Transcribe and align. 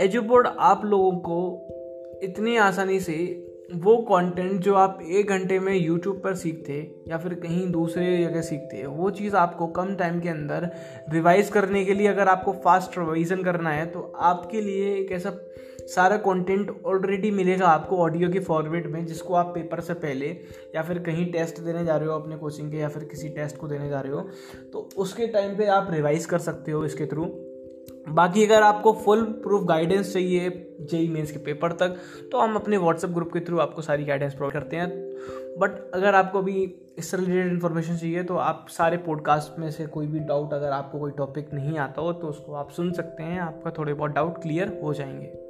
एजुपोर्ड 0.00 0.46
आप 0.58 0.84
लोगों 0.84 1.12
को 1.12 1.68
इतनी 2.22 2.56
आसानी 2.56 3.00
से 3.00 3.46
वो 3.74 3.96
कंटेंट 3.96 4.60
जो 4.60 4.74
आप 4.74 4.98
एक 5.02 5.28
घंटे 5.28 5.58
में 5.58 5.74
यूट्यूब 5.74 6.20
पर 6.24 6.34
सीखते 6.34 7.04
या 7.08 7.18
फिर 7.18 7.34
कहीं 7.34 7.70
दूसरे 7.70 8.24
जगह 8.24 8.40
सीखते, 8.40 8.86
वो 8.86 9.10
चीज़ 9.10 9.36
आपको 9.36 9.66
कम 9.66 9.96
टाइम 9.96 10.20
के 10.20 10.28
अंदर 10.28 10.70
रिवाइज 11.12 11.48
करने 11.48 11.84
के 11.84 11.94
लिए 11.94 12.06
अगर 12.06 12.28
आपको 12.28 12.52
फास्ट 12.52 12.98
रिवाइजन 12.98 13.42
करना 13.42 13.70
है 13.70 13.86
तो 13.86 14.12
आपके 14.16 14.60
लिए 14.60 14.96
एक 14.96 15.12
ऐसा 15.12 15.32
सारा 15.80 16.16
कंटेंट 16.16 16.82
ऑलरेडी 16.86 17.30
मिलेगा 17.30 17.66
आपको 17.66 17.96
ऑडियो 17.96 18.28
के 18.28 18.38
फॉर्मेट 18.38 18.86
में, 18.86 19.06
जिसको 19.06 19.34
आप 19.34 19.46
पेपर 19.46 19.80
से 19.80 19.94
पहले 19.94 20.26
या 20.74 20.82
फिर 20.82 20.98
कहीं 20.98 21.32
टेस्ट 21.32 21.60
देने 21.60 21.84
जा 21.84 21.96
रहे 21.96 22.08
हो 22.08 22.14
अपने 22.14 22.36
कोचिंग 22.36 22.70
के 22.70 22.76
या 22.76 22.88
फिर 22.88 23.04
किसी 23.04 23.28
टेस्ट 23.28 23.56
को 23.56 23.68
देने 23.68 23.88
जा 23.88 24.00
रहे 24.00 24.12
हो 24.12 24.20
तो 24.72 24.88
उसके 24.96 25.26
टाइम 25.26 25.56
पे 25.56 25.66
आप 25.66 25.88
रिवाइज 25.90 26.26
कर 26.26 26.38
सकते 26.38 26.72
हो 26.72 26.84
इसके 26.84 27.06
थ्रू 27.06 27.51
बाकी 28.08 28.44
अगर 28.44 28.62
आपको 28.62 28.92
फुल 28.92 29.22
प्रूफ 29.24 29.62
गाइडेंस 29.62 30.12
चाहिए 30.12 30.76
जेई 30.80 31.08
मेंस 31.08 31.32
के 31.32 31.38
पेपर 31.38 31.72
तक 31.72 31.96
तो 32.32 32.38
हम 32.38 32.54
अपने 32.54 32.76
व्हाट्सएप 32.76 33.10
ग्रुप 33.10 33.32
के 33.32 33.40
थ्रू 33.40 33.58
आपको 33.58 33.82
सारी 33.82 34.04
गाइडेंस 34.04 34.34
प्रोवाइड 34.34 34.52
करते 34.52 34.76
हैं। 34.76 34.88
बट 35.58 35.90
अगर 35.94 36.14
आपको 36.14 36.42
भी 36.42 36.74
इससे 36.98 37.16
रिलेटेड 37.16 37.52
इन्फॉर्मेशन 37.52 37.96
चाहिए 37.96 38.22
तो 38.22 38.36
आप 38.36 38.66
सारे 38.70 38.96
पॉडकास्ट 38.96 39.58
में 39.58 39.70
से 39.70 39.86
कोई 39.86 40.06
भी 40.06 40.18
डाउट 40.18 40.54
अगर 40.54 40.70
आपको 40.70 40.98
कोई 40.98 41.10
टॉपिक 41.10 41.52
नहीं 41.54 41.78
आता 41.78 42.02
हो 42.02 42.12
तो 42.12 42.28
उसको 42.28 42.54
आप 42.54 42.70
सुन 42.70 42.92
सकते 42.92 43.22
हैं। 43.22 43.40
आपका 43.40 43.70
थोड़े 43.70 43.94
बहुत 43.94 44.10
डाउट 44.10 44.42
क्लियर 44.42 44.80
हो 44.84 44.94
जाएँगे। 44.94 45.41